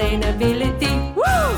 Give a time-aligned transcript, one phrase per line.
[0.00, 1.12] sustainability.
[1.14, 1.56] Woo!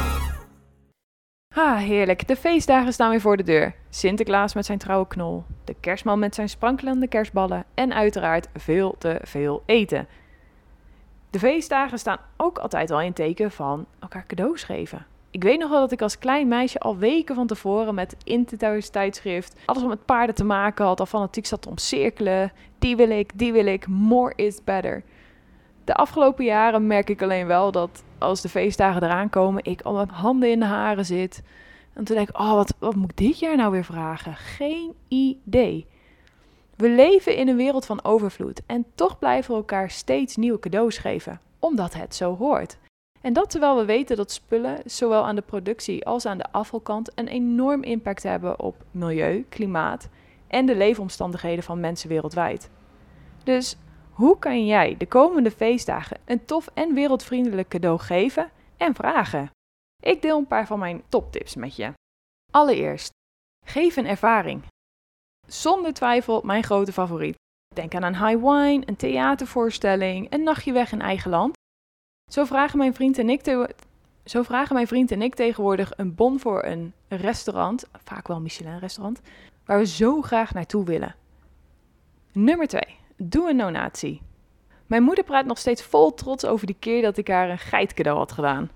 [1.54, 2.28] Ha, heerlijk.
[2.28, 3.74] De feestdagen staan weer voor de deur.
[3.90, 9.20] Sinterklaas met zijn trouwe knol, de kerstman met zijn sprankelende kerstballen en uiteraard veel te
[9.22, 10.08] veel eten.
[11.30, 15.06] De feestdagen staan ook altijd al in teken van elkaar cadeaus geven.
[15.30, 18.88] Ik weet nog wel dat ik als klein meisje al weken van tevoren met Interthuis
[18.88, 22.52] tijdschrift alles om met paarden te maken had, al fanatiek zat te omcirkelen.
[22.78, 25.02] Die wil ik, die wil ik, more is better.
[25.84, 29.94] De afgelopen jaren merk ik alleen wel dat als de feestdagen eraan komen, ik al
[29.94, 31.42] met handen in de haren zit.
[31.92, 34.34] En toen denk ik, oh, wat, wat moet ik dit jaar nou weer vragen?
[34.34, 35.86] Geen idee.
[36.76, 40.98] We leven in een wereld van overvloed en toch blijven we elkaar steeds nieuwe cadeaus
[40.98, 42.78] geven, omdat het zo hoort.
[43.20, 47.12] En dat terwijl we weten dat spullen, zowel aan de productie als aan de afvalkant,
[47.14, 50.08] een enorm impact hebben op milieu, klimaat
[50.46, 52.70] en de leefomstandigheden van mensen wereldwijd.
[53.44, 53.76] Dus
[54.22, 59.50] hoe kan jij de komende feestdagen een tof en wereldvriendelijk cadeau geven en vragen?
[60.02, 61.92] Ik deel een paar van mijn toptips met je.
[62.50, 63.10] Allereerst,
[63.66, 64.62] geef een ervaring.
[65.46, 67.34] Zonder twijfel mijn grote favoriet.
[67.74, 71.56] Denk aan een high wine, een theatervoorstelling, een nachtje weg in eigen land.
[72.30, 73.66] Zo vragen mijn vriend en ik,
[74.24, 79.20] zo vragen mijn vriend en ik tegenwoordig een bon voor een restaurant, vaak wel Michelin-restaurant,
[79.64, 81.14] waar we zo graag naartoe willen.
[82.32, 83.00] Nummer 2.
[83.24, 84.22] Doe een donatie.
[84.86, 88.06] Mijn moeder praat nog steeds vol trots over die keer dat ik haar een geit
[88.06, 88.70] had gedaan.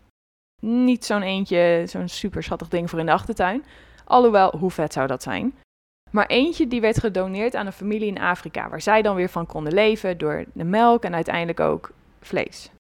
[0.63, 3.65] Niet zo'n eentje, zo'n super schattig ding voor in de achtertuin.
[4.05, 5.55] Alhoewel, hoe vet zou dat zijn?
[6.11, 9.47] Maar eentje die werd gedoneerd aan een familie in Afrika, waar zij dan weer van
[9.47, 12.71] konden leven door de melk en uiteindelijk ook vlees.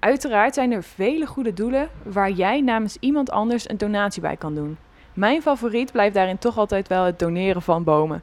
[0.00, 4.54] Uiteraard zijn er vele goede doelen waar jij namens iemand anders een donatie bij kan
[4.54, 4.78] doen.
[5.14, 8.22] Mijn favoriet blijft daarin toch altijd wel het doneren van bomen.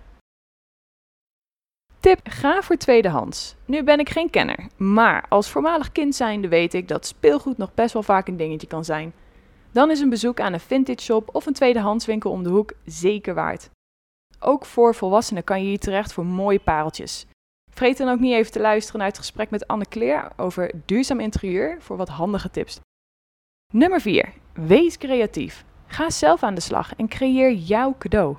[1.99, 3.55] Tip: ga voor tweedehands.
[3.65, 7.73] Nu ben ik geen kenner, maar als voormalig kind zijnde weet ik dat speelgoed nog
[7.73, 9.13] best wel vaak een dingetje kan zijn.
[9.71, 13.33] Dan is een bezoek aan een vintage shop of een tweedehandswinkel om de hoek zeker
[13.33, 13.69] waard.
[14.39, 17.25] Ook voor volwassenen kan je hier terecht voor mooie pareltjes.
[17.71, 21.19] Vergeet dan ook niet even te luisteren naar het gesprek met Anne Claire over duurzaam
[21.19, 22.79] interieur voor wat handige tips.
[23.73, 24.33] Nummer 4.
[24.53, 25.65] Wees creatief.
[25.87, 28.37] Ga zelf aan de slag en creëer jouw cadeau.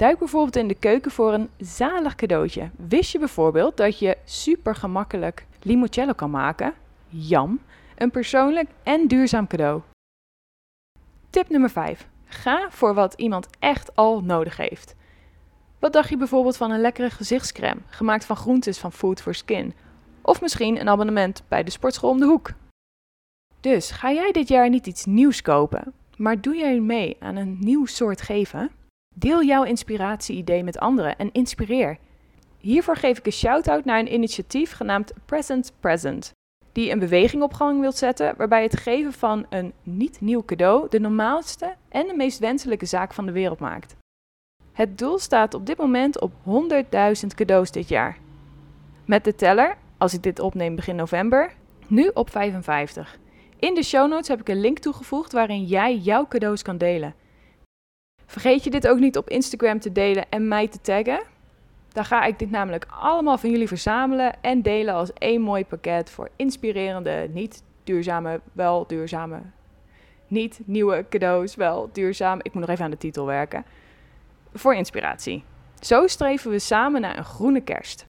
[0.00, 2.70] Duik bijvoorbeeld in de keuken voor een zalig cadeautje.
[2.76, 6.74] Wist je bijvoorbeeld dat je super gemakkelijk limoncello kan maken?
[7.08, 7.60] Jam,
[7.96, 9.80] een persoonlijk en duurzaam cadeau.
[11.30, 12.08] Tip nummer 5.
[12.24, 14.94] Ga voor wat iemand echt al nodig heeft.
[15.78, 19.74] Wat dacht je bijvoorbeeld van een lekkere gezichtscrème, gemaakt van groentes van Food for Skin?
[20.22, 22.50] Of misschien een abonnement bij de sportschool om de hoek?
[23.60, 27.56] Dus ga jij dit jaar niet iets nieuws kopen, maar doe jij mee aan een
[27.60, 28.70] nieuw soort geven?
[29.20, 31.98] Deel jouw inspiratie-idee met anderen en inspireer.
[32.58, 36.32] Hiervoor geef ik een shout-out naar een initiatief genaamd Present Present,
[36.72, 40.86] die een beweging op gang wil zetten waarbij het geven van een niet nieuw cadeau
[40.88, 43.96] de normaalste en de meest wenselijke zaak van de wereld maakt.
[44.72, 48.18] Het doel staat op dit moment op 100.000 cadeaus dit jaar.
[49.04, 51.52] Met de teller, als ik dit opneem begin november,
[51.86, 53.18] nu op 55.
[53.58, 57.14] In de show notes heb ik een link toegevoegd waarin jij jouw cadeaus kan delen.
[58.30, 61.20] Vergeet je dit ook niet op Instagram te delen en mij te taggen.
[61.92, 66.10] Dan ga ik dit namelijk allemaal van jullie verzamelen en delen als één mooi pakket
[66.10, 69.40] voor inspirerende, niet duurzame, wel duurzame,
[70.26, 72.38] niet nieuwe cadeaus, wel duurzaam.
[72.42, 73.64] Ik moet nog even aan de titel werken.
[74.54, 75.44] Voor inspiratie.
[75.80, 78.04] Zo streven we samen naar een groene kerst.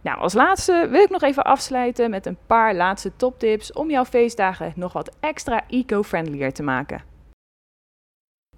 [0.00, 4.04] Nou, als laatste wil ik nog even afsluiten met een paar laatste toptips om jouw
[4.04, 7.13] feestdagen nog wat extra eco-friendlier te maken.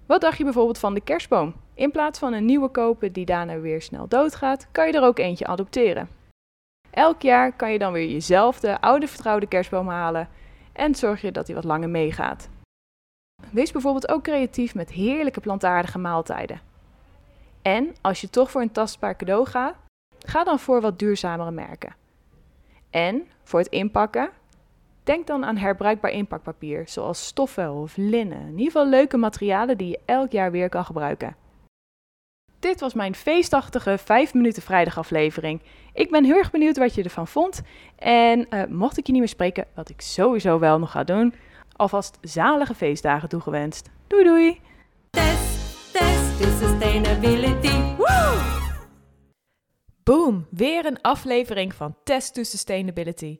[0.07, 1.53] Wat dacht je bijvoorbeeld van de kerstboom?
[1.73, 5.19] In plaats van een nieuwe kopen die daarna weer snel doodgaat, kan je er ook
[5.19, 6.09] eentje adopteren.
[6.89, 10.29] Elk jaar kan je dan weer jezelfde oude vertrouwde kerstboom halen
[10.73, 12.49] en zorg je dat hij wat langer meegaat.
[13.51, 16.61] Wees bijvoorbeeld ook creatief met heerlijke plantaardige maaltijden.
[17.61, 19.75] En als je toch voor een tastbaar cadeau gaat,
[20.19, 21.95] ga dan voor wat duurzamere merken.
[22.89, 24.29] En voor het inpakken,
[25.07, 28.41] denk dan aan herbruikbaar inpakpapier, zoals stoffen of linnen.
[28.41, 31.35] In ieder geval leuke materialen die je elk jaar weer kan gebruiken.
[32.59, 35.61] Dit was mijn feestachtige 5 minuten vrijdag aflevering.
[35.93, 37.61] Ik ben heel erg benieuwd wat je ervan vond.
[37.95, 41.33] En eh, mocht ik je niet meer spreken, wat ik sowieso wel nog ga doen,
[41.75, 43.89] alvast zalige feestdagen toegewenst.
[44.07, 44.59] Doei doei!
[45.09, 47.95] Test, test to sustainability.
[47.97, 48.57] Woo!
[50.03, 53.39] Boom, weer een aflevering van Test to Sustainability.